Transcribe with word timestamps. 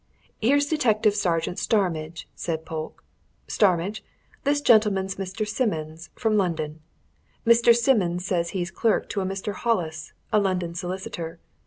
"Here's 0.41 0.65
Detective 0.65 1.13
Sergeant 1.13 1.59
Starmidge," 1.59 2.27
said 2.33 2.65
Polke. 2.65 3.03
"Starmidge, 3.47 4.03
this 4.45 4.59
gentleman's 4.59 5.17
Mr. 5.17 5.47
Simmons, 5.47 6.09
from 6.15 6.37
London. 6.37 6.79
Mr. 7.45 7.75
Simmons 7.75 8.25
says 8.25 8.49
he's 8.49 8.71
clerk 8.71 9.09
to 9.09 9.21
a 9.21 9.25
Mr. 9.27 9.53
Hollis, 9.53 10.13
a 10.33 10.39
London 10.39 10.73
solicitor. 10.73 11.37